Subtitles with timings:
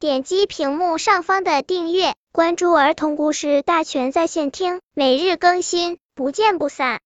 [0.00, 7.00] 点击屏幕上方的订阅，关注儿童故事大全在线听，每日更新，不见不散。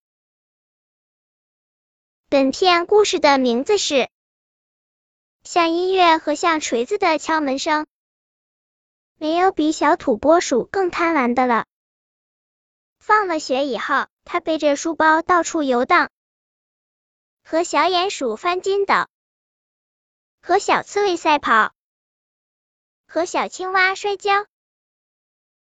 [2.29, 3.95] 本片故事的名字是
[5.43, 7.85] 《像音乐和像锤子的敲门声》。
[9.17, 11.65] 没有比小土拨鼠更贪玩的了。
[12.99, 16.11] 放了学以后，他背着书包到处游荡，
[17.43, 19.07] 和小鼹鼠翻筋斗。
[20.43, 21.73] 和小刺猬赛跑，
[23.13, 24.47] 和小青蛙摔跤。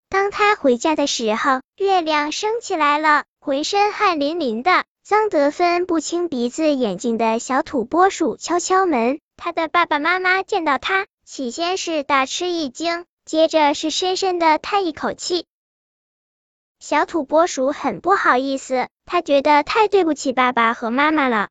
[0.10, 9.20] 当他回家的时候，月亮升起来了，浑身汗淋淋的，脏得分不清鼻子眼睛的小土拨鼠敲敲门。
[9.36, 15.46] 他的爸爸妈妈见到他，起先是大吃一惊，接着是深深的叹一口气。
[16.80, 21.50] 小土拨鼠很不好意思，他觉得太对不起爸爸和妈妈了。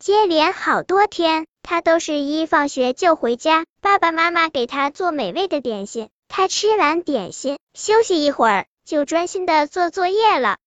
[0.00, 1.46] 接连好多天。
[1.62, 10.58] 他都是一放学就回家，爸爸妈妈给他做美味的点心，他吃完点心休息一会儿，就专心的做作业了。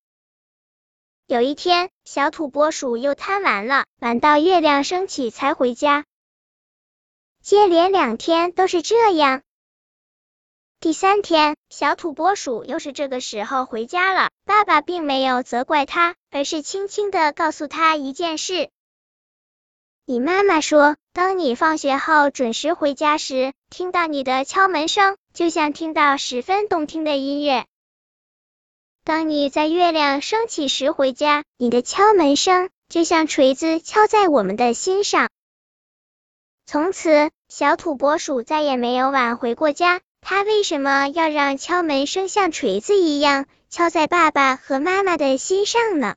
[1.26, 6.04] 有一天，小土拨鼠又贪玩了，玩到月亮升起才回家。
[7.42, 9.42] 接连两天都是这样。
[10.80, 18.68] 第三天，小土拨鼠又是这个时候回家了，爸爸并没有责怪他，而是轻轻的告诉他一件事。
[20.06, 27.64] 你妈妈说，当你放学后准时回家时，听到你的敲门声，就像听到十分动听的音乐。
[29.02, 35.30] 当你在月亮升起时回家，你的敲门声就像锤子敲在我们的心上。
[36.66, 40.02] 从此，小土拨鼠再也没有晚回过家。
[40.20, 46.14] 他为什么要让敲门声像锤子一样敲在爸爸和妈妈的心上呢？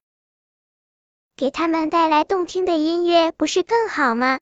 [1.37, 4.39] 给他们带来动听的音乐，不是更好吗？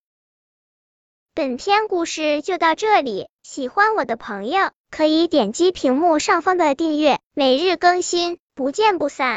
[1.33, 9.33] 本篇故事就到这里，喜欢我的朋友可以点击屏幕上方的订阅，每日更新，不见不散。